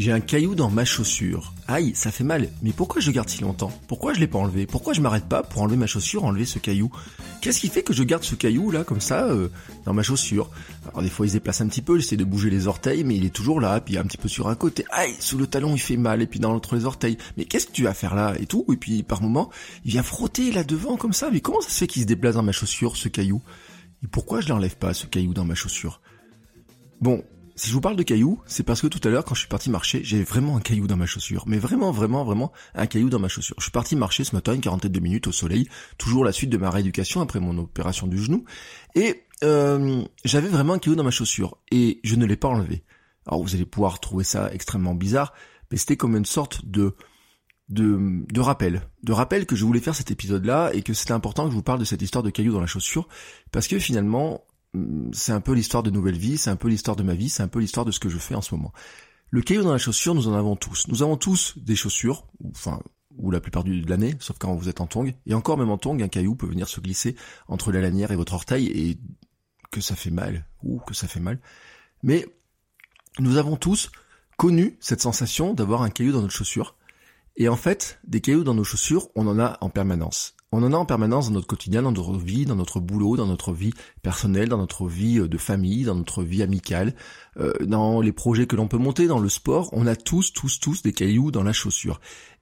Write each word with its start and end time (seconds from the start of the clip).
J'ai 0.00 0.12
un 0.12 0.20
caillou 0.20 0.54
dans 0.54 0.70
ma 0.70 0.86
chaussure. 0.86 1.52
Aïe, 1.68 1.92
ça 1.94 2.10
fait 2.10 2.24
mal. 2.24 2.48
Mais 2.62 2.72
pourquoi 2.72 3.02
je 3.02 3.10
garde 3.10 3.28
si 3.28 3.42
longtemps? 3.42 3.70
Pourquoi 3.86 4.14
je 4.14 4.20
l'ai 4.20 4.26
pas 4.26 4.38
enlevé? 4.38 4.64
Pourquoi 4.64 4.94
je 4.94 5.02
m'arrête 5.02 5.26
pas 5.26 5.42
pour 5.42 5.60
enlever 5.60 5.76
ma 5.76 5.86
chaussure, 5.86 6.24
enlever 6.24 6.46
ce 6.46 6.58
caillou? 6.58 6.90
Qu'est-ce 7.42 7.60
qui 7.60 7.68
fait 7.68 7.82
que 7.82 7.92
je 7.92 8.02
garde 8.02 8.24
ce 8.24 8.34
caillou 8.34 8.70
là 8.70 8.82
comme 8.82 9.02
ça 9.02 9.26
euh, 9.26 9.50
dans 9.84 9.92
ma 9.92 10.02
chaussure? 10.02 10.48
Alors 10.88 11.02
des 11.02 11.10
fois 11.10 11.26
il 11.26 11.28
se 11.28 11.34
déplace 11.34 11.60
un 11.60 11.68
petit 11.68 11.82
peu, 11.82 11.98
j'essaie 11.98 12.16
de 12.16 12.24
bouger 12.24 12.48
les 12.48 12.66
orteils, 12.66 13.04
mais 13.04 13.14
il 13.14 13.26
est 13.26 13.34
toujours 13.34 13.60
là, 13.60 13.78
puis 13.78 13.98
un 13.98 14.04
petit 14.04 14.16
peu 14.16 14.28
sur 14.28 14.48
un 14.48 14.54
côté. 14.54 14.86
Aïe, 14.90 15.14
sous 15.18 15.36
le 15.36 15.46
talon 15.46 15.74
il 15.74 15.80
fait 15.80 15.98
mal, 15.98 16.22
et 16.22 16.26
puis 16.26 16.40
dans 16.40 16.54
l'autre 16.54 16.76
les 16.76 16.86
orteils. 16.86 17.18
Mais 17.36 17.44
qu'est-ce 17.44 17.66
que 17.66 17.72
tu 17.72 17.82
vas 17.82 17.92
faire 17.92 18.14
là 18.14 18.32
et 18.40 18.46
tout? 18.46 18.64
Et 18.72 18.76
puis 18.76 19.02
par 19.02 19.20
moment 19.20 19.50
il 19.84 19.90
vient 19.90 20.02
frotter 20.02 20.50
là 20.50 20.64
devant 20.64 20.96
comme 20.96 21.12
ça. 21.12 21.28
Mais 21.30 21.42
comment 21.42 21.60
ça 21.60 21.68
se 21.68 21.76
fait 21.76 21.86
qu'il 21.86 22.00
se 22.00 22.06
déplace 22.06 22.36
dans 22.36 22.42
ma 22.42 22.52
chaussure 22.52 22.96
ce 22.96 23.10
caillou? 23.10 23.42
Et 24.02 24.06
pourquoi 24.06 24.40
je 24.40 24.48
l'enlève 24.48 24.78
pas 24.78 24.94
ce 24.94 25.04
caillou 25.04 25.34
dans 25.34 25.44
ma 25.44 25.54
chaussure? 25.54 26.00
Bon, 27.02 27.22
si 27.60 27.68
je 27.68 27.74
vous 27.74 27.82
parle 27.82 27.96
de 27.96 28.02
cailloux, 28.02 28.40
c'est 28.46 28.62
parce 28.62 28.80
que 28.80 28.86
tout 28.86 29.06
à 29.06 29.10
l'heure, 29.10 29.22
quand 29.22 29.34
je 29.34 29.40
suis 29.40 29.48
parti 29.48 29.68
marcher, 29.68 30.00
j'ai 30.02 30.22
vraiment 30.22 30.56
un 30.56 30.60
caillou 30.60 30.86
dans 30.86 30.96
ma 30.96 31.04
chaussure. 31.04 31.44
Mais 31.46 31.58
vraiment, 31.58 31.90
vraiment, 31.92 32.24
vraiment, 32.24 32.52
un 32.74 32.86
caillou 32.86 33.10
dans 33.10 33.18
ma 33.18 33.28
chaussure. 33.28 33.54
Je 33.58 33.64
suis 33.64 33.70
parti 33.70 33.96
marcher 33.96 34.24
ce 34.24 34.34
matin 34.34 34.54
une 34.54 34.62
quarantaine 34.62 34.92
de 34.92 34.98
minutes 34.98 35.26
au 35.26 35.32
soleil, 35.32 35.68
toujours 35.98 36.24
la 36.24 36.32
suite 36.32 36.48
de 36.48 36.56
ma 36.56 36.70
rééducation 36.70 37.20
après 37.20 37.38
mon 37.38 37.58
opération 37.58 38.06
du 38.06 38.16
genou. 38.16 38.46
Et 38.94 39.24
euh, 39.44 40.02
j'avais 40.24 40.48
vraiment 40.48 40.72
un 40.72 40.78
caillou 40.78 40.96
dans 40.96 41.04
ma 41.04 41.10
chaussure. 41.10 41.58
Et 41.70 42.00
je 42.02 42.16
ne 42.16 42.24
l'ai 42.24 42.36
pas 42.36 42.48
enlevé. 42.48 42.82
Alors 43.26 43.42
vous 43.42 43.54
allez 43.54 43.66
pouvoir 43.66 44.00
trouver 44.00 44.24
ça 44.24 44.50
extrêmement 44.54 44.94
bizarre, 44.94 45.34
mais 45.70 45.76
c'était 45.76 45.98
comme 45.98 46.16
une 46.16 46.24
sorte 46.24 46.64
de... 46.64 46.94
De, 47.68 48.40
rappel, 48.40 48.82
de 49.04 49.12
rappel 49.12 49.46
que 49.46 49.54
je 49.54 49.64
voulais 49.64 49.78
faire 49.78 49.94
cet 49.94 50.10
épisode-là 50.10 50.72
et 50.74 50.82
que 50.82 50.92
c'était 50.92 51.12
important 51.12 51.44
que 51.44 51.50
je 51.50 51.54
vous 51.54 51.62
parle 51.62 51.78
de 51.78 51.84
cette 51.84 52.02
histoire 52.02 52.24
de 52.24 52.30
caillou 52.30 52.52
dans 52.52 52.60
la 52.60 52.66
chaussure 52.66 53.06
parce 53.52 53.68
que 53.68 53.78
finalement 53.78 54.42
c'est 55.12 55.32
un 55.32 55.40
peu 55.40 55.52
l'histoire 55.52 55.82
de 55.82 55.90
nouvelle 55.90 56.16
vie, 56.16 56.38
c'est 56.38 56.50
un 56.50 56.56
peu 56.56 56.68
l'histoire 56.68 56.96
de 56.96 57.02
ma 57.02 57.14
vie, 57.14 57.28
c'est 57.28 57.42
un 57.42 57.48
peu 57.48 57.58
l'histoire 57.58 57.86
de 57.86 57.90
ce 57.90 58.00
que 58.00 58.08
je 58.08 58.18
fais 58.18 58.34
en 58.34 58.42
ce 58.42 58.54
moment. 58.54 58.72
Le 59.30 59.42
caillou 59.42 59.62
dans 59.62 59.72
la 59.72 59.78
chaussure, 59.78 60.14
nous 60.14 60.28
en 60.28 60.34
avons 60.34 60.56
tous. 60.56 60.88
Nous 60.88 61.02
avons 61.02 61.16
tous 61.16 61.54
des 61.56 61.76
chaussures, 61.76 62.26
enfin, 62.50 62.80
ou 63.16 63.30
la 63.30 63.40
plupart 63.40 63.64
de 63.64 63.88
l'année, 63.88 64.16
sauf 64.18 64.38
quand 64.38 64.54
vous 64.54 64.68
êtes 64.68 64.80
en 64.80 64.86
tongue. 64.86 65.14
Et 65.26 65.34
encore 65.34 65.58
même 65.58 65.70
en 65.70 65.78
tongue, 65.78 66.02
un 66.02 66.08
caillou 66.08 66.34
peut 66.34 66.46
venir 66.46 66.68
se 66.68 66.80
glisser 66.80 67.16
entre 67.48 67.72
la 67.72 67.80
lanière 67.80 68.10
et 68.10 68.16
votre 68.16 68.34
orteil 68.34 68.66
et 68.66 68.98
que 69.70 69.80
ça 69.80 69.94
fait 69.94 70.10
mal, 70.10 70.46
ou 70.62 70.80
que 70.80 70.94
ça 70.94 71.06
fait 71.06 71.20
mal. 71.20 71.40
Mais 72.02 72.26
nous 73.18 73.36
avons 73.36 73.56
tous 73.56 73.90
connu 74.36 74.76
cette 74.80 75.00
sensation 75.00 75.54
d'avoir 75.54 75.82
un 75.82 75.90
caillou 75.90 76.12
dans 76.12 76.22
notre 76.22 76.34
chaussure. 76.34 76.76
Et 77.36 77.48
en 77.48 77.56
fait, 77.56 78.00
des 78.04 78.20
cailloux 78.20 78.44
dans 78.44 78.54
nos 78.54 78.64
chaussures, 78.64 79.08
on 79.14 79.26
en 79.26 79.38
a 79.38 79.58
en 79.60 79.70
permanence. 79.70 80.34
On 80.52 80.64
en 80.64 80.72
a 80.72 80.76
en 80.76 80.84
permanence 80.84 81.28
dans 81.28 81.34
notre 81.34 81.46
quotidien, 81.46 81.82
dans 81.82 81.92
notre 81.92 82.16
vie, 82.16 82.44
dans 82.44 82.56
notre 82.56 82.80
boulot, 82.80 83.16
dans 83.16 83.26
notre 83.26 83.52
vie 83.52 83.72
personnelle, 84.02 84.48
dans 84.48 84.58
notre 84.58 84.88
vie 84.88 85.20
euh, 85.20 85.28
de 85.28 85.38
famille, 85.38 85.84
dans 85.84 85.94
notre 85.94 86.24
vie 86.24 86.42
amicale, 86.42 86.96
euh, 87.38 87.52
dans 87.60 88.00
les 88.00 88.10
projets 88.10 88.48
que 88.48 88.56
l'on 88.56 88.66
peut 88.66 88.76
monter, 88.76 89.06
dans 89.06 89.20
le 89.20 89.28
sport. 89.28 89.68
On 89.72 89.86
a 89.86 89.94
tous, 89.94 90.32
tous, 90.32 90.58
tous 90.58 90.82
des 90.82 90.92
cailloux 90.92 91.30
dans 91.30 91.44
la 91.44 91.52
chaussure. 91.52 92.00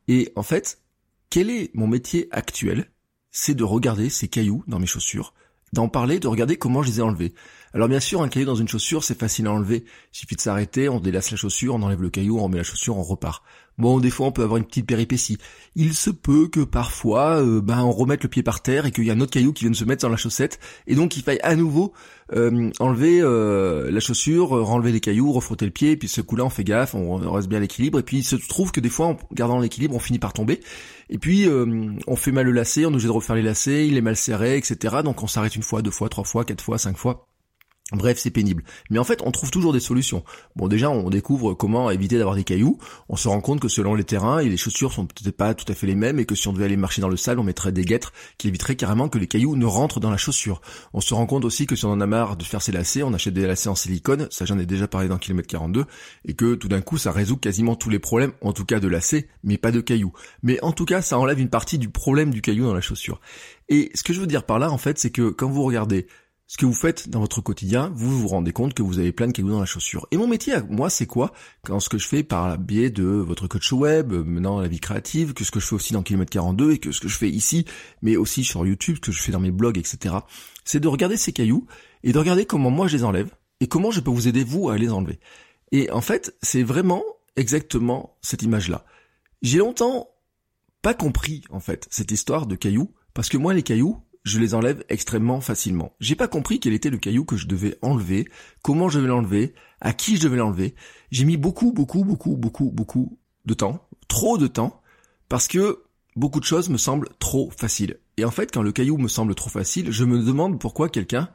Et 0.08 0.32
en 0.36 0.42
fait, 0.42 0.82
quel 1.28 1.50
est 1.50 1.70
mon 1.74 1.86
métier 1.86 2.28
actuel? 2.30 2.90
C'est 3.30 3.54
de 3.54 3.64
regarder 3.64 4.08
ces 4.08 4.28
cailloux 4.28 4.64
dans 4.66 4.78
mes 4.78 4.86
chaussures, 4.86 5.34
d'en 5.74 5.90
parler, 5.90 6.18
de 6.18 6.28
regarder 6.28 6.56
comment 6.56 6.82
je 6.82 6.88
les 6.88 6.98
ai 7.00 7.02
enlevés. 7.02 7.34
Alors 7.74 7.88
bien 7.88 8.00
sûr, 8.00 8.22
un 8.22 8.28
caillou 8.28 8.46
dans 8.46 8.54
une 8.54 8.68
chaussure, 8.68 9.04
c'est 9.04 9.18
facile 9.18 9.46
à 9.46 9.52
enlever. 9.52 9.84
Il 9.84 10.16
suffit 10.16 10.36
de 10.36 10.40
s'arrêter, 10.40 10.88
on 10.88 11.00
délace 11.00 11.30
la 11.30 11.36
chaussure, 11.36 11.74
on 11.74 11.82
enlève 11.82 12.02
le 12.02 12.10
caillou, 12.10 12.38
on 12.38 12.44
remet 12.44 12.58
la 12.58 12.62
chaussure, 12.62 12.96
on 12.96 13.02
repart. 13.02 13.42
Bon, 13.78 14.00
des 14.00 14.10
fois, 14.10 14.26
on 14.26 14.32
peut 14.32 14.42
avoir 14.42 14.56
une 14.56 14.64
petite 14.64 14.86
péripétie. 14.86 15.38
Il 15.76 15.94
se 15.94 16.10
peut 16.10 16.48
que 16.48 16.60
parfois, 16.60 17.40
euh, 17.40 17.60
ben, 17.60 17.80
on 17.84 17.92
remette 17.92 18.24
le 18.24 18.28
pied 18.28 18.42
par 18.42 18.60
terre 18.60 18.86
et 18.86 18.90
qu'il 18.90 19.04
y 19.04 19.10
a 19.10 19.12
un 19.12 19.20
autre 19.20 19.30
caillou 19.30 19.52
qui 19.52 19.64
vienne 19.64 19.74
se 19.74 19.84
mettre 19.84 20.02
dans 20.02 20.08
la 20.08 20.16
chaussette, 20.16 20.58
et 20.88 20.96
donc 20.96 21.16
il 21.16 21.22
faille 21.22 21.38
à 21.44 21.54
nouveau 21.54 21.92
euh, 22.34 22.72
enlever 22.80 23.20
euh, 23.20 23.88
la 23.92 24.00
chaussure, 24.00 24.52
enlever 24.52 24.90
les 24.90 24.98
cailloux, 24.98 25.30
refrotter 25.30 25.64
le 25.64 25.70
pied, 25.70 25.92
et 25.92 25.96
puis 25.96 26.08
ce 26.08 26.20
coup-là, 26.20 26.44
on 26.44 26.50
fait 26.50 26.64
gaffe, 26.64 26.96
on 26.96 27.18
reste 27.30 27.48
bien 27.48 27.58
à 27.58 27.60
l'équilibre, 27.60 28.00
et 28.00 28.02
puis 28.02 28.18
il 28.18 28.24
se 28.24 28.34
trouve 28.34 28.72
que 28.72 28.80
des 28.80 28.88
fois, 28.88 29.06
en 29.06 29.18
gardant 29.32 29.60
l'équilibre, 29.60 29.94
on 29.94 30.00
finit 30.00 30.18
par 30.18 30.32
tomber, 30.32 30.58
et 31.08 31.18
puis 31.18 31.46
on 31.48 32.16
fait 32.16 32.32
mal 32.32 32.46
le 32.46 32.52
lacet, 32.52 32.84
on 32.84 32.90
est 32.90 32.94
obligé 32.94 33.06
de 33.06 33.12
refaire 33.12 33.36
les 33.36 33.42
lacets, 33.42 33.86
il 33.86 33.96
est 33.96 34.02
mal 34.02 34.16
serré, 34.16 34.56
etc. 34.56 34.96
Donc 35.04 35.22
on 35.22 35.28
s'arrête 35.28 35.54
une 35.54 35.62
fois, 35.62 35.82
deux 35.82 35.92
fois, 35.92 36.08
trois 36.08 36.24
fois, 36.24 36.44
quatre 36.44 36.64
fois, 36.64 36.78
cinq 36.78 36.96
fois. 36.96 37.28
Bref, 37.92 38.18
c'est 38.18 38.30
pénible. 38.30 38.64
Mais 38.90 38.98
en 38.98 39.04
fait, 39.04 39.22
on 39.24 39.30
trouve 39.30 39.50
toujours 39.50 39.72
des 39.72 39.80
solutions. 39.80 40.22
Bon, 40.56 40.68
déjà, 40.68 40.90
on 40.90 41.08
découvre 41.08 41.54
comment 41.54 41.90
éviter 41.90 42.18
d'avoir 42.18 42.36
des 42.36 42.44
cailloux. 42.44 42.76
On 43.08 43.16
se 43.16 43.28
rend 43.28 43.40
compte 43.40 43.60
que 43.60 43.68
selon 43.68 43.94
les 43.94 44.04
terrains, 44.04 44.42
les 44.42 44.58
chaussures 44.58 44.92
sont 44.92 45.06
peut-être 45.06 45.34
pas 45.34 45.54
tout 45.54 45.64
à 45.72 45.74
fait 45.74 45.86
les 45.86 45.94
mêmes, 45.94 46.18
et 46.18 46.26
que 46.26 46.34
si 46.34 46.48
on 46.48 46.52
devait 46.52 46.66
aller 46.66 46.76
marcher 46.76 47.00
dans 47.00 47.08
le 47.08 47.16
sable, 47.16 47.40
on 47.40 47.44
mettrait 47.44 47.72
des 47.72 47.86
guêtres 47.86 48.12
qui 48.36 48.48
éviteraient 48.48 48.76
carrément 48.76 49.08
que 49.08 49.16
les 49.16 49.26
cailloux 49.26 49.56
ne 49.56 49.64
rentrent 49.64 50.00
dans 50.00 50.10
la 50.10 50.18
chaussure. 50.18 50.60
On 50.92 51.00
se 51.00 51.14
rend 51.14 51.24
compte 51.24 51.46
aussi 51.46 51.66
que 51.66 51.76
si 51.76 51.86
on 51.86 51.92
en 51.92 52.00
a 52.02 52.06
marre 52.06 52.36
de 52.36 52.44
faire 52.44 52.60
ses 52.60 52.72
lacets, 52.72 53.02
on 53.02 53.14
achète 53.14 53.32
des 53.32 53.46
lacets 53.46 53.70
en 53.70 53.74
silicone, 53.74 54.28
ça 54.30 54.44
j'en 54.44 54.58
ai 54.58 54.66
déjà 54.66 54.86
parlé 54.86 55.08
dans 55.08 55.16
Kilomètre 55.16 55.48
42, 55.48 55.86
et 56.26 56.34
que 56.34 56.56
tout 56.56 56.68
d'un 56.68 56.82
coup, 56.82 56.98
ça 56.98 57.10
résout 57.10 57.38
quasiment 57.38 57.74
tous 57.74 57.88
les 57.88 57.98
problèmes, 57.98 58.32
en 58.42 58.52
tout 58.52 58.66
cas 58.66 58.80
de 58.80 58.88
lacets, 58.88 59.28
mais 59.44 59.56
pas 59.56 59.72
de 59.72 59.80
cailloux. 59.80 60.12
Mais 60.42 60.62
en 60.62 60.72
tout 60.72 60.84
cas, 60.84 61.00
ça 61.00 61.18
enlève 61.18 61.40
une 61.40 61.48
partie 61.48 61.78
du 61.78 61.88
problème 61.88 62.32
du 62.32 62.42
caillou 62.42 62.66
dans 62.66 62.74
la 62.74 62.82
chaussure. 62.82 63.18
Et 63.70 63.90
ce 63.94 64.02
que 64.02 64.12
je 64.12 64.20
veux 64.20 64.26
dire 64.26 64.44
par 64.44 64.58
là, 64.58 64.70
en 64.70 64.78
fait, 64.78 64.98
c'est 64.98 65.10
que 65.10 65.30
quand 65.30 65.48
vous 65.48 65.62
regardez 65.62 66.06
ce 66.48 66.56
que 66.56 66.64
vous 66.64 66.72
faites 66.72 67.10
dans 67.10 67.20
votre 67.20 67.42
quotidien, 67.42 67.92
vous 67.94 68.18
vous 68.18 68.26
rendez 68.26 68.52
compte 68.52 68.72
que 68.72 68.82
vous 68.82 68.98
avez 68.98 69.12
plein 69.12 69.26
de 69.26 69.32
cailloux 69.32 69.50
dans 69.50 69.60
la 69.60 69.66
chaussure. 69.66 70.08
Et 70.10 70.16
mon 70.16 70.26
métier, 70.26 70.54
moi, 70.70 70.88
c'est 70.88 71.06
quoi? 71.06 71.34
Quand 71.62 71.78
ce 71.78 71.90
que 71.90 71.98
je 71.98 72.08
fais 72.08 72.22
par 72.22 72.48
le 72.48 72.56
biais 72.56 72.88
de 72.88 73.04
votre 73.04 73.46
coach 73.46 73.70
web, 73.70 74.14
maintenant 74.14 74.58
la 74.58 74.66
vie 74.66 74.80
créative, 74.80 75.34
que 75.34 75.44
ce 75.44 75.50
que 75.50 75.60
je 75.60 75.66
fais 75.66 75.74
aussi 75.74 75.92
dans 75.92 76.02
Kilomètre 76.02 76.30
42 76.30 76.72
et 76.72 76.78
que 76.78 76.90
ce 76.90 77.00
que 77.00 77.08
je 77.08 77.18
fais 77.18 77.28
ici, 77.28 77.66
mais 78.00 78.16
aussi 78.16 78.44
sur 78.44 78.66
YouTube, 78.66 78.96
ce 78.96 79.00
que 79.02 79.12
je 79.12 79.20
fais 79.20 79.30
dans 79.30 79.40
mes 79.40 79.50
blogs, 79.50 79.76
etc. 79.76 80.14
C'est 80.64 80.80
de 80.80 80.88
regarder 80.88 81.18
ces 81.18 81.32
cailloux 81.32 81.66
et 82.02 82.12
de 82.12 82.18
regarder 82.18 82.46
comment 82.46 82.70
moi 82.70 82.88
je 82.88 82.96
les 82.96 83.04
enlève 83.04 83.30
et 83.60 83.66
comment 83.66 83.90
je 83.90 84.00
peux 84.00 84.10
vous 84.10 84.26
aider 84.26 84.42
vous 84.42 84.70
à 84.70 84.78
les 84.78 84.90
enlever. 84.90 85.20
Et 85.70 85.90
en 85.90 86.00
fait, 86.00 86.34
c'est 86.40 86.62
vraiment 86.62 87.04
exactement 87.36 88.16
cette 88.22 88.42
image-là. 88.42 88.86
J'ai 89.42 89.58
longtemps 89.58 90.08
pas 90.80 90.94
compris, 90.94 91.42
en 91.50 91.60
fait, 91.60 91.86
cette 91.90 92.10
histoire 92.10 92.46
de 92.46 92.56
cailloux, 92.56 92.94
parce 93.12 93.28
que 93.28 93.36
moi, 93.36 93.52
les 93.52 93.62
cailloux, 93.62 94.02
je 94.28 94.38
les 94.38 94.54
enlève 94.54 94.84
extrêmement 94.88 95.40
facilement. 95.40 95.92
J'ai 96.00 96.14
pas 96.14 96.28
compris 96.28 96.60
quel 96.60 96.74
était 96.74 96.90
le 96.90 96.98
caillou 96.98 97.24
que 97.24 97.36
je 97.36 97.46
devais 97.46 97.78
enlever, 97.82 98.28
comment 98.62 98.88
je 98.88 98.98
devais 98.98 99.08
l'enlever, 99.08 99.54
à 99.80 99.92
qui 99.92 100.16
je 100.16 100.22
devais 100.22 100.36
l'enlever. 100.36 100.74
J'ai 101.10 101.24
mis 101.24 101.36
beaucoup, 101.36 101.72
beaucoup, 101.72 102.04
beaucoup, 102.04 102.36
beaucoup, 102.36 102.70
beaucoup 102.70 103.18
de 103.46 103.54
temps, 103.54 103.88
trop 104.06 104.38
de 104.38 104.46
temps, 104.46 104.80
parce 105.28 105.48
que 105.48 105.82
beaucoup 106.16 106.40
de 106.40 106.44
choses 106.44 106.68
me 106.68 106.76
semblent 106.76 107.08
trop 107.18 107.50
faciles. 107.56 107.98
Et 108.16 108.24
en 108.24 108.30
fait, 108.30 108.52
quand 108.52 108.62
le 108.62 108.72
caillou 108.72 108.98
me 108.98 109.08
semble 109.08 109.34
trop 109.34 109.50
facile, 109.50 109.90
je 109.90 110.04
me 110.04 110.22
demande 110.22 110.60
pourquoi 110.60 110.88
quelqu'un 110.88 111.30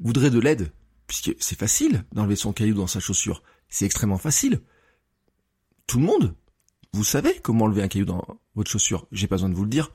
voudrait 0.00 0.30
de 0.30 0.38
l'aide. 0.40 0.72
Puisque 1.06 1.34
c'est 1.38 1.58
facile 1.58 2.04
d'enlever 2.12 2.36
son 2.36 2.52
caillou 2.52 2.74
dans 2.74 2.86
sa 2.86 3.00
chaussure. 3.00 3.42
C'est 3.68 3.84
extrêmement 3.84 4.18
facile. 4.18 4.60
Tout 5.86 5.98
le 5.98 6.06
monde, 6.06 6.34
vous 6.92 7.04
savez 7.04 7.38
comment 7.42 7.66
enlever 7.66 7.82
un 7.82 7.88
caillou 7.88 8.06
dans 8.06 8.24
votre 8.54 8.70
chaussure. 8.70 9.06
J'ai 9.12 9.26
pas 9.26 9.36
besoin 9.36 9.50
de 9.50 9.54
vous 9.54 9.64
le 9.64 9.70
dire. 9.70 9.92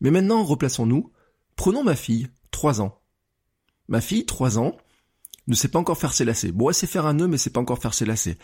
Mais 0.00 0.10
maintenant, 0.10 0.42
replaçons-nous 0.42 1.10
Prenons 1.56 1.82
ma 1.82 1.96
fille, 1.96 2.28
3 2.50 2.80
ans. 2.80 3.00
Ma 3.88 4.00
fille, 4.00 4.24
3 4.24 4.58
ans, 4.58 4.76
ne 5.46 5.54
sait 5.54 5.68
pas 5.68 5.78
encore 5.78 5.98
faire 5.98 6.12
ses 6.12 6.24
lacets. 6.24 6.52
Bon, 6.52 6.68
elle 6.68 6.74
sait 6.74 6.86
faire 6.86 7.06
un 7.06 7.14
nœud, 7.14 7.28
mais 7.28 7.38
sait 7.38 7.50
pas 7.50 7.60
encore 7.60 7.78
faire 7.78 7.94
ses 7.94 8.04
lacets. 8.04 8.38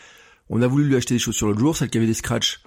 On 0.49 0.61
a 0.61 0.67
voulu 0.67 0.85
lui 0.85 0.95
acheter 0.95 1.15
des 1.15 1.19
chaussures 1.19 1.47
l'autre 1.47 1.59
jour, 1.59 1.75
celles 1.75 1.89
qui 1.89 1.97
avaient 1.97 2.07
des 2.07 2.13
scratchs 2.13 2.61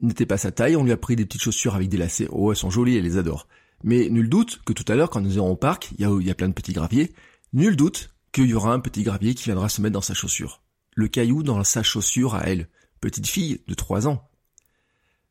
n'étaient 0.00 0.26
pas 0.26 0.38
sa 0.38 0.52
taille, 0.52 0.76
on 0.76 0.84
lui 0.84 0.92
a 0.92 0.96
pris 0.96 1.16
des 1.16 1.26
petites 1.26 1.42
chaussures 1.42 1.74
avec 1.74 1.88
des 1.88 1.96
lacets. 1.96 2.28
Oh, 2.30 2.52
elles 2.52 2.56
sont 2.56 2.70
jolies, 2.70 2.96
elle 2.96 3.04
les 3.04 3.16
adore. 3.16 3.48
Mais 3.82 4.08
nul 4.08 4.28
doute 4.28 4.60
que 4.64 4.72
tout 4.72 4.84
à 4.88 4.94
l'heure, 4.94 5.10
quand 5.10 5.20
nous 5.20 5.36
irons 5.36 5.50
au 5.50 5.56
parc, 5.56 5.90
il 5.92 6.00
y 6.00 6.04
a, 6.04 6.20
y 6.20 6.30
a 6.30 6.34
plein 6.34 6.48
de 6.48 6.54
petits 6.54 6.72
graviers, 6.72 7.12
nul 7.52 7.76
doute 7.76 8.10
qu'il 8.32 8.46
y 8.46 8.54
aura 8.54 8.72
un 8.72 8.80
petit 8.80 9.02
gravier 9.02 9.34
qui 9.34 9.44
viendra 9.44 9.68
se 9.68 9.80
mettre 9.80 9.94
dans 9.94 10.00
sa 10.00 10.14
chaussure. 10.14 10.62
Le 10.94 11.08
caillou 11.08 11.42
dans 11.42 11.62
sa 11.64 11.82
chaussure 11.82 12.34
à 12.34 12.44
elle. 12.48 12.68
Petite 13.00 13.26
fille 13.26 13.62
de 13.68 13.74
3 13.74 14.08
ans. 14.08 14.28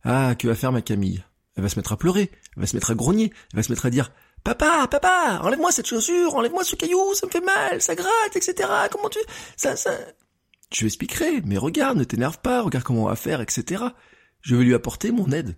Ah, 0.04 0.36
que 0.36 0.48
va 0.48 0.56
faire 0.56 0.72
ma 0.72 0.82
Camille? 0.82 1.24
Elle 1.56 1.64
va 1.64 1.70
se 1.70 1.76
mettre 1.78 1.92
à 1.92 1.98
pleurer, 1.98 2.32
elle 2.56 2.62
va 2.62 2.68
se 2.68 2.76
mettre 2.76 2.92
à 2.92 2.96
grogner, 2.96 3.34
elle 3.52 3.58
va 3.58 3.64
se 3.64 3.72
mettre 3.72 3.86
à 3.86 3.90
dire 3.90 4.12
Papa, 4.48 4.88
papa, 4.90 5.42
enlève-moi 5.44 5.74
cette 5.74 5.88
chaussure, 5.88 6.34
enlève-moi 6.36 6.64
ce 6.64 6.78
caillou, 6.78 7.14
ça 7.16 7.28
me 7.28 7.32
fait 7.34 7.42
mal, 7.42 7.82
ça 7.82 7.96
gratte, 7.96 8.34
etc. 8.34 8.54
Comment 8.90 9.10
tu... 9.10 9.20
Ça, 9.58 9.76
ça... 9.76 9.92
Je 10.72 10.80
lui 10.80 10.88
expliquerai, 10.88 11.42
mais 11.42 11.58
regarde, 11.58 11.98
ne 11.98 12.06
t'énerve 12.06 12.40
pas, 12.40 12.62
regarde 12.62 12.86
comment 12.86 13.04
on 13.04 13.08
va 13.10 13.18
faire, 13.18 13.42
etc. 13.42 13.84
Je 14.40 14.56
vais 14.56 14.64
lui 14.64 14.74
apporter 14.74 15.12
mon 15.12 15.34
aide. 15.34 15.58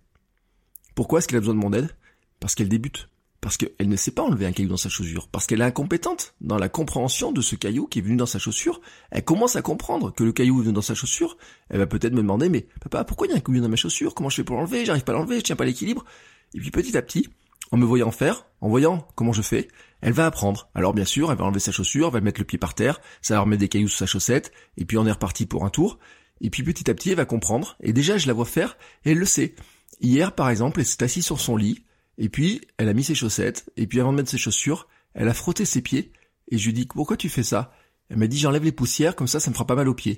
Pourquoi 0.95 1.19
est-ce 1.19 1.27
qu'elle 1.27 1.37
a 1.37 1.41
besoin 1.41 1.53
de 1.53 1.59
mon 1.59 1.71
aide? 1.71 1.95
Parce 2.39 2.55
qu'elle 2.55 2.67
débute. 2.67 3.09
parce 3.41 3.57
qu'elle 3.57 3.87
ne 3.87 3.95
sait 3.95 4.11
pas 4.11 4.23
enlever 4.23 4.45
un 4.45 4.51
caillou 4.51 4.69
dans 4.69 4.77
sa 4.77 4.89
chaussure, 4.89 5.27
parce 5.27 5.45
qu'elle 5.45 5.61
est 5.61 5.65
incompétente 5.65 6.33
dans 6.41 6.57
la 6.57 6.67
compréhension 6.67 7.31
de 7.31 7.41
ce 7.41 7.55
caillou 7.55 7.87
qui 7.87 7.99
est 7.99 8.01
venu 8.01 8.17
dans 8.17 8.25
sa 8.25 8.39
chaussure. 8.39 8.81
Elle 9.11 9.23
commence 9.23 9.55
à 9.55 9.61
comprendre 9.61 10.13
que 10.13 10.23
le 10.23 10.31
caillou 10.31 10.59
est 10.59 10.63
venu 10.63 10.73
dans 10.73 10.81
sa 10.81 10.95
chaussure. 10.95 11.37
Elle 11.69 11.77
va 11.77 11.87
peut-être 11.87 12.13
me 12.13 12.21
demander, 12.21 12.49
mais 12.49 12.67
papa, 12.81 13.03
pourquoi 13.03 13.27
il 13.27 13.31
y 13.31 13.33
a 13.33 13.37
un 13.37 13.39
caillou 13.39 13.61
dans 13.61 13.69
ma 13.69 13.75
chaussure? 13.75 14.13
Comment 14.13 14.29
je 14.29 14.37
fais 14.37 14.43
pour 14.43 14.57
l'enlever? 14.57 14.83
J'arrive 14.83 15.03
pas 15.03 15.13
à 15.13 15.15
l'enlever, 15.15 15.37
je 15.37 15.43
tiens 15.43 15.55
pas 15.55 15.65
l'équilibre. 15.65 16.05
Et 16.53 16.59
puis 16.59 16.71
petit 16.71 16.97
à 16.97 17.01
petit, 17.01 17.29
en 17.71 17.77
me 17.77 17.85
voyant 17.85 18.11
faire, 18.11 18.45
en 18.61 18.69
voyant 18.69 19.07
comment 19.15 19.33
je 19.33 19.41
fais, 19.41 19.67
elle 20.01 20.13
va 20.13 20.25
apprendre. 20.25 20.69
Alors 20.73 20.93
bien 20.93 21.05
sûr, 21.05 21.31
elle 21.31 21.37
va 21.37 21.45
enlever 21.45 21.59
sa 21.59 21.71
chaussure, 21.71 22.07
elle 22.07 22.13
va 22.13 22.21
mettre 22.21 22.39
le 22.39 22.45
pied 22.45 22.57
par 22.57 22.73
terre, 22.73 22.99
ça 23.21 23.35
va 23.35 23.41
remettre 23.41 23.61
des 23.61 23.69
cailloux 23.69 23.87
sous 23.87 23.97
sa 23.97 24.05
chaussette, 24.05 24.51
et 24.77 24.85
puis 24.85 24.97
on 24.97 25.05
est 25.05 25.11
reparti 25.11 25.45
pour 25.45 25.65
un 25.65 25.69
tour. 25.69 25.99
Et 26.41 26.49
puis 26.49 26.63
petit 26.63 26.89
à 26.89 26.93
petit, 26.93 27.09
elle 27.09 27.17
va 27.17 27.25
comprendre, 27.25 27.77
et 27.81 27.93
déjà 27.93 28.17
je 28.17 28.27
la 28.27 28.33
vois 28.33 28.45
faire, 28.45 28.77
et 29.05 29.11
elle 29.11 29.17
le 29.17 29.25
sait. 29.25 29.55
Hier, 30.01 30.33
par 30.33 30.49
exemple, 30.49 30.79
elle 30.79 30.85
s'est 30.85 31.03
assise 31.03 31.25
sur 31.25 31.39
son 31.39 31.57
lit, 31.57 31.83
et 32.17 32.29
puis 32.29 32.61
elle 32.77 32.89
a 32.89 32.93
mis 32.93 33.03
ses 33.03 33.15
chaussettes, 33.15 33.69
et 33.75 33.87
puis 33.87 33.99
avant 33.99 34.11
de 34.11 34.17
mettre 34.17 34.29
ses 34.29 34.37
chaussures, 34.37 34.87
elle 35.13 35.27
a 35.27 35.33
frotté 35.33 35.65
ses 35.65 35.81
pieds, 35.81 36.13
et 36.49 36.57
je 36.57 36.65
lui 36.65 36.73
dis 36.73 36.85
pourquoi 36.85 37.17
tu 37.17 37.29
fais 37.29 37.43
ça? 37.43 37.73
Elle 38.09 38.17
m'a 38.17 38.27
dit 38.27 38.39
j'enlève 38.39 38.63
les 38.63 38.71
poussières, 38.71 39.15
comme 39.15 39.27
ça 39.27 39.39
ça 39.39 39.49
me 39.49 39.53
fera 39.53 39.67
pas 39.67 39.75
mal 39.75 39.87
aux 39.87 39.93
pieds. 39.93 40.17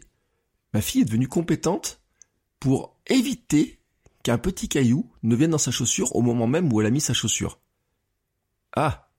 Ma 0.73 0.81
fille 0.81 1.01
est 1.01 1.05
devenue 1.05 1.27
compétente 1.27 2.01
pour 2.59 2.97
éviter 3.07 3.80
qu'un 4.23 4.37
petit 4.37 4.69
caillou 4.69 5.11
ne 5.23 5.35
vienne 5.35 5.51
dans 5.51 5.57
sa 5.57 5.71
chaussure 5.71 6.15
au 6.15 6.21
moment 6.21 6.47
même 6.47 6.71
où 6.71 6.79
elle 6.81 6.87
a 6.87 6.91
mis 6.91 7.01
sa 7.01 7.13
chaussure. 7.13 7.59
Ah 8.75 9.09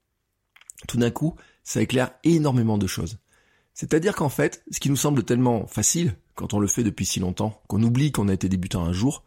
Tout 0.88 0.98
d'un 0.98 1.10
coup, 1.10 1.36
ça 1.64 1.82
éclaire 1.82 2.12
énormément 2.24 2.78
de 2.78 2.86
choses. 2.86 3.18
C'est-à-dire 3.74 4.14
qu'en 4.14 4.28
fait, 4.28 4.64
ce 4.70 4.80
qui 4.80 4.90
nous 4.90 4.96
semble 4.96 5.24
tellement 5.24 5.66
facile, 5.66 6.16
quand 6.34 6.54
on 6.54 6.58
le 6.58 6.66
fait 6.66 6.84
depuis 6.84 7.06
si 7.06 7.20
longtemps, 7.20 7.62
qu'on 7.68 7.82
oublie 7.82 8.12
qu'on 8.12 8.28
a 8.28 8.34
été 8.34 8.48
débutant 8.48 8.84
un 8.84 8.92
jour, 8.92 9.24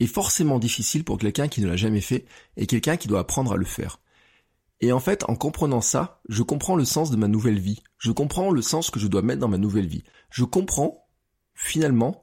est 0.00 0.06
forcément 0.06 0.58
difficile 0.58 1.04
pour 1.04 1.18
quelqu'un 1.18 1.48
qui 1.48 1.60
ne 1.60 1.68
l'a 1.68 1.76
jamais 1.76 2.00
fait 2.00 2.26
et 2.56 2.66
quelqu'un 2.66 2.96
qui 2.96 3.08
doit 3.08 3.20
apprendre 3.20 3.52
à 3.52 3.56
le 3.56 3.64
faire. 3.64 4.00
Et 4.80 4.92
en 4.92 4.98
fait, 4.98 5.24
en 5.28 5.36
comprenant 5.36 5.80
ça, 5.80 6.20
je 6.28 6.42
comprends 6.42 6.74
le 6.74 6.84
sens 6.84 7.10
de 7.10 7.16
ma 7.16 7.28
nouvelle 7.28 7.60
vie. 7.60 7.82
Je 7.98 8.10
comprends 8.10 8.50
le 8.50 8.62
sens 8.62 8.90
que 8.90 8.98
je 8.98 9.06
dois 9.06 9.22
mettre 9.22 9.40
dans 9.40 9.48
ma 9.48 9.58
nouvelle 9.58 9.86
vie. 9.86 10.02
Je 10.30 10.42
comprends, 10.42 11.06
finalement, 11.54 12.21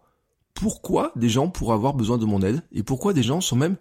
pourquoi 0.59 1.13
des 1.15 1.29
gens 1.29 1.47
pourraient 1.47 1.75
avoir 1.75 1.93
besoin 1.93 2.17
de 2.17 2.25
mon 2.25 2.41
aide 2.41 2.61
et 2.73 2.83
pourquoi 2.83 3.13
des 3.13 3.23
gens 3.23 3.39
sont 3.39 3.55
même 3.55 3.77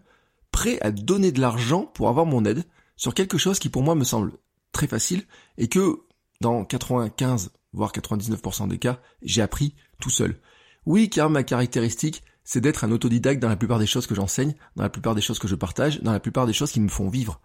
prêts 0.52 0.78
à 0.80 0.92
donner 0.92 1.32
de 1.32 1.40
l'argent 1.40 1.82
pour 1.82 2.08
avoir 2.08 2.24
mon 2.24 2.44
aide 2.44 2.62
sur 2.96 3.14
quelque 3.14 3.36
chose 3.36 3.58
qui 3.58 3.68
pour 3.68 3.82
moi 3.82 3.96
me 3.96 4.04
semble 4.04 4.32
très 4.70 4.86
facile 4.86 5.24
et 5.56 5.66
que 5.66 6.02
dans 6.40 6.64
95 6.64 7.50
voire 7.72 7.90
99% 7.90 8.68
des 8.68 8.78
cas, 8.78 9.00
j'ai 9.22 9.42
appris 9.42 9.74
tout 10.00 10.08
seul. 10.08 10.40
Oui, 10.86 11.10
car 11.10 11.30
ma 11.30 11.42
caractéristique, 11.42 12.22
c'est 12.44 12.60
d'être 12.60 12.84
un 12.84 12.92
autodidacte 12.92 13.42
dans 13.42 13.48
la 13.48 13.56
plupart 13.56 13.80
des 13.80 13.86
choses 13.86 14.06
que 14.06 14.14
j'enseigne, 14.14 14.54
dans 14.76 14.84
la 14.84 14.88
plupart 14.88 15.16
des 15.16 15.20
choses 15.20 15.40
que 15.40 15.48
je 15.48 15.56
partage, 15.56 16.00
dans 16.02 16.12
la 16.12 16.20
plupart 16.20 16.46
des 16.46 16.52
choses 16.52 16.70
qui 16.70 16.80
me 16.80 16.88
font 16.88 17.08
vivre. 17.08 17.40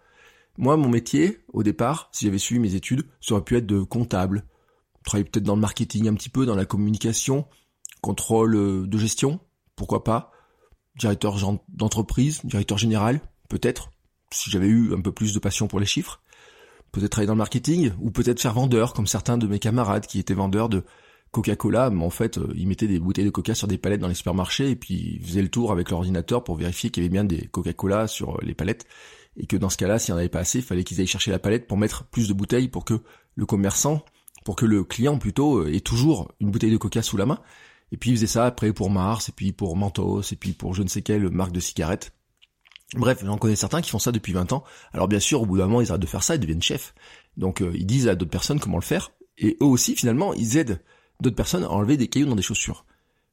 Moi, 0.58 0.76
mon 0.76 0.88
métier, 0.88 1.44
au 1.52 1.64
départ, 1.64 2.08
si 2.12 2.24
j'avais 2.24 2.38
suivi 2.38 2.60
mes 2.60 2.76
études, 2.76 3.04
ça 3.20 3.34
aurait 3.34 3.44
pu 3.44 3.56
être 3.56 3.66
de 3.66 3.82
comptable, 3.82 4.44
travailler 5.04 5.28
peut-être 5.28 5.44
dans 5.44 5.56
le 5.56 5.60
marketing 5.60 6.06
un 6.06 6.14
petit 6.14 6.30
peu, 6.30 6.46
dans 6.46 6.54
la 6.54 6.64
communication, 6.64 7.46
contrôle 8.04 8.54
euh, 8.54 8.86
de 8.86 8.98
gestion, 8.98 9.40
pourquoi 9.76 10.04
pas, 10.04 10.30
directeur 10.96 11.36
d'entreprise, 11.68 12.42
directeur 12.44 12.76
général, 12.76 13.20
peut-être, 13.48 13.92
si 14.30 14.50
j'avais 14.50 14.66
eu 14.66 14.94
un 14.94 15.00
peu 15.00 15.10
plus 15.10 15.32
de 15.32 15.38
passion 15.38 15.68
pour 15.68 15.80
les 15.80 15.86
chiffres, 15.86 16.20
peut-être 16.92 17.12
travailler 17.12 17.28
dans 17.28 17.34
le 17.34 17.38
marketing, 17.38 17.92
ou 18.00 18.10
peut-être 18.10 18.40
faire 18.40 18.52
vendeur, 18.52 18.92
comme 18.92 19.06
certains 19.06 19.38
de 19.38 19.46
mes 19.46 19.58
camarades 19.58 20.06
qui 20.06 20.18
étaient 20.18 20.34
vendeurs 20.34 20.68
de 20.68 20.84
Coca-Cola, 21.30 21.88
mais 21.88 22.04
en 22.04 22.10
fait, 22.10 22.36
euh, 22.36 22.52
ils 22.54 22.68
mettaient 22.68 22.86
des 22.86 22.98
bouteilles 22.98 23.24
de 23.24 23.30
Coca 23.30 23.54
sur 23.54 23.68
des 23.68 23.78
palettes 23.78 24.00
dans 24.00 24.08
les 24.08 24.14
supermarchés, 24.14 24.70
et 24.70 24.76
puis 24.76 25.16
ils 25.16 25.24
faisaient 25.24 25.42
le 25.42 25.48
tour 25.48 25.72
avec 25.72 25.90
l'ordinateur 25.90 26.44
pour 26.44 26.56
vérifier 26.56 26.90
qu'il 26.90 27.02
y 27.02 27.06
avait 27.06 27.12
bien 27.12 27.24
des 27.24 27.46
Coca-Cola 27.46 28.06
sur 28.06 28.34
euh, 28.34 28.38
les 28.42 28.54
palettes, 28.54 28.84
et 29.38 29.46
que 29.46 29.56
dans 29.56 29.70
ce 29.70 29.78
cas-là, 29.78 29.98
s'il 29.98 30.12
n'y 30.12 30.16
en 30.16 30.18
avait 30.18 30.28
pas 30.28 30.40
assez, 30.40 30.58
il 30.58 30.64
fallait 30.64 30.84
qu'ils 30.84 31.00
aillent 31.00 31.06
chercher 31.06 31.30
la 31.30 31.38
palette 31.38 31.66
pour 31.66 31.78
mettre 31.78 32.04
plus 32.04 32.28
de 32.28 32.34
bouteilles 32.34 32.68
pour 32.68 32.84
que 32.84 33.00
le 33.34 33.46
commerçant, 33.46 34.04
pour 34.44 34.56
que 34.56 34.66
le 34.66 34.84
client 34.84 35.18
plutôt, 35.18 35.66
ait 35.66 35.80
toujours 35.80 36.32
une 36.38 36.50
bouteille 36.50 36.70
de 36.70 36.76
Coca 36.76 37.00
sous 37.00 37.16
la 37.16 37.24
main. 37.24 37.40
Et 37.94 37.96
puis 37.96 38.10
il 38.10 38.16
faisait 38.16 38.26
ça 38.26 38.44
après 38.44 38.72
pour 38.72 38.90
Mars, 38.90 39.28
et 39.28 39.32
puis 39.32 39.52
pour 39.52 39.76
Mentos, 39.76 40.22
et 40.32 40.34
puis 40.34 40.50
pour 40.50 40.74
je 40.74 40.82
ne 40.82 40.88
sais 40.88 41.00
quelle 41.00 41.30
marque 41.30 41.52
de 41.52 41.60
cigarettes. 41.60 42.10
Bref, 42.96 43.22
j'en 43.24 43.38
connais 43.38 43.54
certains 43.54 43.82
qui 43.82 43.90
font 43.90 44.00
ça 44.00 44.10
depuis 44.10 44.32
20 44.32 44.52
ans. 44.52 44.64
Alors 44.92 45.06
bien 45.06 45.20
sûr, 45.20 45.42
au 45.42 45.46
bout 45.46 45.58
d'un 45.58 45.68
moment, 45.68 45.80
ils 45.80 45.90
arrêtent 45.92 46.02
de 46.02 46.06
faire 46.08 46.24
ça, 46.24 46.34
ils 46.34 46.40
deviennent 46.40 46.60
chefs. 46.60 46.92
Donc 47.36 47.62
euh, 47.62 47.70
ils 47.72 47.86
disent 47.86 48.08
à 48.08 48.16
d'autres 48.16 48.32
personnes 48.32 48.58
comment 48.58 48.78
le 48.78 48.82
faire. 48.82 49.12
Et 49.38 49.56
eux 49.60 49.66
aussi, 49.66 49.94
finalement, 49.94 50.34
ils 50.34 50.56
aident 50.56 50.82
d'autres 51.20 51.36
personnes 51.36 51.62
à 51.62 51.70
enlever 51.70 51.96
des 51.96 52.08
cailloux 52.08 52.26
dans 52.26 52.34
des 52.34 52.42
chaussures. 52.42 52.84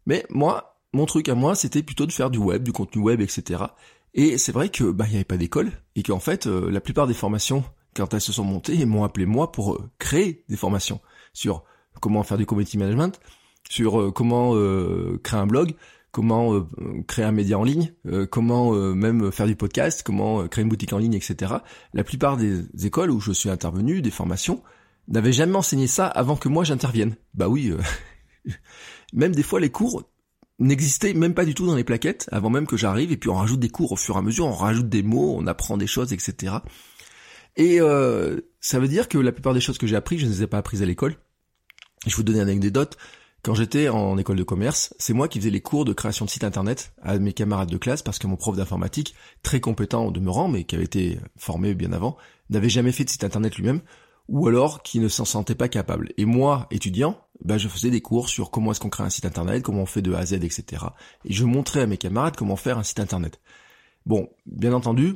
Mais 0.06 0.28
moi, 0.30 0.80
mon 0.94 1.08
truc 1.08 1.28
à 1.28 1.34
moi, 1.34 1.56
c'était 1.56 1.82
plutôt 1.82 2.06
de 2.06 2.12
faire 2.12 2.30
du 2.30 2.38
web, 2.38 2.62
du 2.62 2.72
contenu 2.72 3.02
web, 3.02 3.20
etc. 3.20 3.64
Et 4.14 4.38
c'est 4.38 4.52
vrai 4.52 4.70
que 4.70 4.92
bah 4.92 5.06
il 5.08 5.10
n'y 5.10 5.16
avait 5.16 5.24
pas 5.24 5.38
d'école 5.38 5.72
et 5.96 6.04
qu'en 6.04 6.20
fait, 6.20 6.46
euh, 6.46 6.70
la 6.70 6.82
plupart 6.82 7.08
des 7.08 7.16
formations, 7.16 7.64
quand 7.96 8.14
elles 8.14 8.22
se 8.22 8.32
sont 8.32 8.44
montées, 8.44 8.86
m'ont 8.86 9.06
appelé 9.06 9.26
moi 9.26 9.52
pour 9.52 9.74
euh, 9.74 9.90
créer 9.98 10.46
des 10.50 10.56
formations 10.58 11.00
sur 11.34 11.64
comment 12.00 12.22
faire 12.22 12.38
du 12.38 12.46
community 12.46 12.78
management, 12.78 13.20
sur 13.70 14.00
euh, 14.00 14.12
comment 14.12 14.56
euh, 14.56 15.20
créer 15.24 15.40
un 15.40 15.48
blog, 15.48 15.74
comment 16.12 16.54
euh, 16.54 16.66
créer 17.08 17.26
un 17.26 17.32
média 17.32 17.58
en 17.58 17.64
ligne, 17.64 17.94
comment 18.30 18.74
même 18.94 19.32
faire 19.32 19.48
du 19.48 19.56
podcast, 19.56 20.04
comment 20.04 20.48
créer 20.48 20.64
une 20.64 20.70
boutique 20.70 20.94
en 20.94 20.98
ligne, 20.98 21.14
etc. 21.14 21.54
La 21.94 22.04
plupart 22.04 22.38
des 22.38 22.64
écoles 22.86 23.12
où 23.12 23.20
je 23.20 23.32
suis 23.32 23.50
intervenu, 23.50 24.02
des 24.02 24.12
formations, 24.12 24.62
n'avaient 25.08 25.32
jamais 25.32 25.56
enseigné 25.56 25.88
ça 25.88 26.08
avant 26.08 26.36
que 26.36 26.50
moi 26.50 26.64
j'intervienne. 26.64 27.16
Bah 27.34 27.48
oui, 27.48 27.74
même 29.14 29.34
des 29.34 29.44
fois 29.44 29.60
les 29.60 29.70
cours 29.70 30.04
n'existaient 30.60 31.14
même 31.14 31.34
pas 31.34 31.46
du 31.46 31.56
tout 31.56 31.66
dans 31.66 31.76
les 31.76 31.84
plaquettes 31.84 32.28
avant 32.32 32.50
même 32.50 32.68
que 32.68 32.78
j'arrive 32.78 33.12
et 33.12 33.18
puis 33.18 33.30
on 33.30 33.36
rajoute 33.36 33.60
des 33.60 33.70
cours 33.70 33.94
au 33.94 33.96
fur 33.96 34.16
et 34.16 34.20
à 34.20 34.22
mesure, 34.22 34.46
on 34.46 34.54
rajoute 34.54 34.90
des 34.90 35.02
mots, 35.02 35.36
on 35.38 35.48
apprend 35.48 35.78
des 35.78 35.88
choses, 35.88 36.12
etc. 36.12 36.56
Et 37.56 37.80
ça 38.60 38.80
veut 38.80 38.90
dire 38.90 39.08
que 39.08 39.18
la 39.18 39.32
plupart 39.32 39.54
des 39.54 39.62
choses 39.62 39.78
que 39.78 39.88
j'ai 39.88 39.96
appris, 39.96 40.20
je 40.20 40.26
ne 40.26 40.32
les 40.32 40.44
ai 40.44 40.48
pas 40.48 40.58
apprises 40.58 40.84
à 40.84 40.86
l'école. 40.86 41.16
Je 42.08 42.16
vous 42.16 42.24
donner 42.24 42.40
une 42.40 42.50
anecdote. 42.50 42.98
Quand 43.44 43.56
j'étais 43.56 43.90
en 43.90 44.20
école 44.20 44.38
de 44.38 44.44
commerce, 44.44 44.94
c'est 45.00 45.14
moi 45.14 45.28
qui 45.28 45.40
faisais 45.40 45.50
les 45.50 45.62
cours 45.62 45.84
de 45.84 45.94
création 45.94 46.26
de 46.26 46.30
site 46.30 46.44
internet 46.44 46.94
à 47.02 47.18
mes 47.18 47.34
camarades 47.34 47.72
de 47.72 47.78
classe 47.78 48.04
parce 48.04 48.20
que 48.20 48.28
mon 48.28 48.36
prof 48.36 48.56
d'informatique, 48.56 49.16
très 49.42 49.60
compétent 49.60 50.06
au 50.06 50.12
demeurant, 50.12 50.48
mais 50.48 50.64
qui 50.64 50.76
avait 50.76 50.84
été 50.84 51.20
formé 51.38 51.74
bien 51.74 51.92
avant, 51.92 52.18
n'avait 52.52 52.70
jamais 52.70 52.92
fait 52.92 53.04
de 53.04 53.10
site 53.10 53.24
internet 53.24 53.56
lui-même, 53.56 53.82
ou 54.28 54.48
alors 54.48 54.84
qui 54.84 55.00
ne 55.00 55.08
s'en 55.08 55.26
sentait 55.26 55.56
pas 55.56 55.70
capable. 55.70 56.14
Et 56.18 56.26
moi, 56.26 56.68
étudiant, 56.70 57.20
bah, 57.44 57.58
je 57.58 57.68
faisais 57.68 57.90
des 57.90 58.02
cours 58.02 58.30
sur 58.30 58.52
comment 58.52 58.72
est-ce 58.72 58.80
qu'on 58.80 58.92
crée 58.92 59.04
un 59.04 59.10
site 59.10 59.26
internet, 59.26 59.64
comment 59.64 59.82
on 59.82 59.88
fait 59.88 60.04
de 60.04 60.14
A 60.14 60.20
à 60.20 60.26
Z, 60.28 60.34
etc. 60.34 60.86
Et 61.26 61.34
je 61.34 61.44
montrais 61.44 61.82
à 61.82 61.88
mes 61.88 61.98
camarades 61.98 62.36
comment 62.36 62.56
faire 62.56 62.78
un 62.78 62.84
site 62.84 63.00
internet. 63.00 63.42
Bon, 64.06 64.30
bien 64.46 64.74
entendu, 64.74 65.16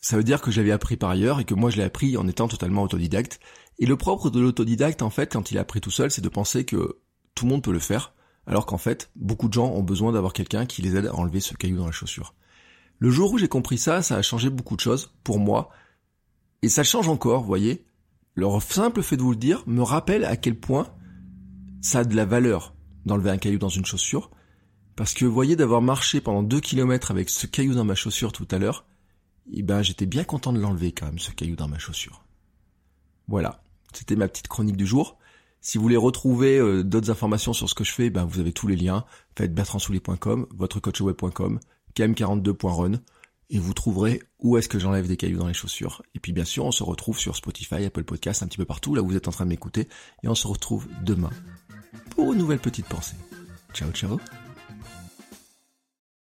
ça 0.00 0.16
veut 0.16 0.24
dire 0.24 0.40
que 0.40 0.50
j'avais 0.50 0.72
appris 0.72 0.96
par 0.96 1.10
ailleurs 1.10 1.40
et 1.40 1.44
que 1.44 1.54
moi 1.54 1.68
je 1.68 1.76
l'ai 1.76 1.82
appris 1.82 2.16
en 2.16 2.26
étant 2.26 2.48
totalement 2.48 2.82
autodidacte. 2.82 3.38
Et 3.78 3.84
le 3.84 3.96
propre 3.96 4.30
de 4.30 4.40
l'autodidacte, 4.40 5.02
en 5.02 5.10
fait, 5.10 5.32
quand 5.32 5.50
il 5.50 5.58
a 5.58 5.60
appris 5.60 5.82
tout 5.82 5.90
seul, 5.90 6.10
c'est 6.10 6.22
de 6.22 6.28
penser 6.30 6.64
que 6.64 7.00
tout 7.40 7.46
le 7.46 7.52
monde 7.52 7.62
peut 7.62 7.72
le 7.72 7.78
faire, 7.78 8.12
alors 8.46 8.66
qu'en 8.66 8.76
fait, 8.76 9.10
beaucoup 9.16 9.48
de 9.48 9.54
gens 9.54 9.68
ont 9.68 9.82
besoin 9.82 10.12
d'avoir 10.12 10.34
quelqu'un 10.34 10.66
qui 10.66 10.82
les 10.82 10.94
aide 10.94 11.06
à 11.06 11.14
enlever 11.14 11.40
ce 11.40 11.54
caillou 11.54 11.78
dans 11.78 11.86
la 11.86 11.90
chaussure. 11.90 12.34
Le 12.98 13.08
jour 13.08 13.32
où 13.32 13.38
j'ai 13.38 13.48
compris 13.48 13.78
ça, 13.78 14.02
ça 14.02 14.16
a 14.16 14.20
changé 14.20 14.50
beaucoup 14.50 14.76
de 14.76 14.82
choses 14.82 15.14
pour 15.24 15.38
moi, 15.38 15.70
et 16.60 16.68
ça 16.68 16.84
change 16.84 17.08
encore, 17.08 17.42
voyez. 17.42 17.86
Le 18.34 18.46
simple 18.60 19.02
fait 19.02 19.16
de 19.16 19.22
vous 19.22 19.30
le 19.30 19.38
dire 19.38 19.62
me 19.66 19.80
rappelle 19.80 20.26
à 20.26 20.36
quel 20.36 20.54
point 20.54 20.92
ça 21.80 22.00
a 22.00 22.04
de 22.04 22.14
la 22.14 22.26
valeur 22.26 22.74
d'enlever 23.06 23.30
un 23.30 23.38
caillou 23.38 23.58
dans 23.58 23.70
une 23.70 23.86
chaussure, 23.86 24.30
parce 24.96 25.14
que 25.14 25.24
voyez 25.24 25.56
d'avoir 25.56 25.80
marché 25.80 26.20
pendant 26.20 26.42
deux 26.42 26.60
kilomètres 26.60 27.10
avec 27.10 27.30
ce 27.30 27.46
caillou 27.46 27.72
dans 27.72 27.84
ma 27.84 27.94
chaussure 27.94 28.32
tout 28.32 28.48
à 28.50 28.58
l'heure, 28.58 28.84
eh 29.50 29.62
ben 29.62 29.80
j'étais 29.80 30.04
bien 30.04 30.24
content 30.24 30.52
de 30.52 30.60
l'enlever 30.60 30.92
quand 30.92 31.06
même, 31.06 31.18
ce 31.18 31.30
caillou 31.30 31.56
dans 31.56 31.68
ma 31.68 31.78
chaussure. 31.78 32.22
Voilà, 33.28 33.62
c'était 33.94 34.16
ma 34.16 34.28
petite 34.28 34.48
chronique 34.48 34.76
du 34.76 34.86
jour. 34.86 35.16
Si 35.60 35.78
vous 35.78 35.82
voulez 35.82 35.96
retrouver 35.96 36.58
euh, 36.58 36.82
d'autres 36.82 37.10
informations 37.10 37.52
sur 37.52 37.68
ce 37.68 37.74
que 37.74 37.84
je 37.84 37.92
fais, 37.92 38.10
ben 38.10 38.24
vous 38.24 38.40
avez 38.40 38.52
tous 38.52 38.66
les 38.66 38.76
liens. 38.76 39.04
Faites 39.36 39.54
bertrandsoulier.com, 39.54 40.46
votrecoachweb.com, 40.50 41.60
km42.run 41.94 43.00
et 43.50 43.58
vous 43.58 43.74
trouverez 43.74 44.22
où 44.38 44.56
est-ce 44.56 44.68
que 44.68 44.78
j'enlève 44.78 45.08
des 45.08 45.16
cailloux 45.16 45.38
dans 45.38 45.48
les 45.48 45.54
chaussures. 45.54 46.02
Et 46.14 46.20
puis 46.20 46.32
bien 46.32 46.44
sûr, 46.44 46.64
on 46.64 46.72
se 46.72 46.82
retrouve 46.82 47.18
sur 47.18 47.36
Spotify, 47.36 47.84
Apple 47.84 48.04
Podcast, 48.04 48.42
un 48.42 48.46
petit 48.46 48.58
peu 48.58 48.64
partout, 48.64 48.94
là 48.94 49.02
où 49.02 49.08
vous 49.08 49.16
êtes 49.16 49.28
en 49.28 49.32
train 49.32 49.44
de 49.44 49.50
m'écouter. 49.50 49.88
Et 50.22 50.28
on 50.28 50.34
se 50.34 50.46
retrouve 50.46 50.86
demain 51.02 51.30
pour 52.10 52.32
une 52.32 52.38
nouvelle 52.38 52.60
petite 52.60 52.86
pensée. 52.86 53.16
Ciao 53.74 53.90
ciao 53.90 54.18